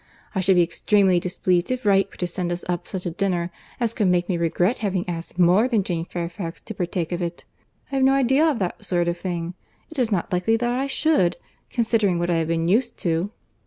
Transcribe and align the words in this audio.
—I 0.33 0.39
should 0.41 0.55
be 0.55 0.63
extremely 0.63 1.19
displeased 1.19 1.69
if 1.69 1.85
Wright 1.85 2.09
were 2.09 2.15
to 2.17 2.25
send 2.25 2.51
us 2.51 2.65
up 2.67 2.87
such 2.87 3.05
a 3.05 3.11
dinner, 3.11 3.51
as 3.79 3.93
could 3.93 4.07
make 4.07 4.29
me 4.29 4.35
regret 4.35 4.79
having 4.79 5.07
asked 5.07 5.37
more 5.37 5.67
than 5.67 5.83
Jane 5.83 6.05
Fairfax 6.05 6.59
to 6.61 6.73
partake 6.73 7.11
of 7.11 7.21
it. 7.21 7.45
I 7.91 7.97
have 7.97 8.03
no 8.03 8.13
idea 8.13 8.47
of 8.49 8.57
that 8.57 8.83
sort 8.83 9.07
of 9.07 9.19
thing. 9.19 9.53
It 9.91 9.99
is 9.99 10.11
not 10.11 10.33
likely 10.33 10.57
that 10.57 10.73
I 10.73 10.87
should, 10.87 11.37
considering 11.69 12.17
what 12.17 12.31
I 12.31 12.37
have 12.37 12.47
been 12.47 12.67
used 12.67 12.97
to. 13.01 13.29